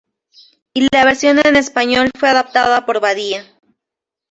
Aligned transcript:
Y 0.73 0.87
la 0.91 1.05
versión 1.05 1.39
en 1.43 1.55
español 1.57 2.09
fue 2.17 2.27
adaptada 2.29 2.87
por 2.87 2.99
Badía. 2.99 3.45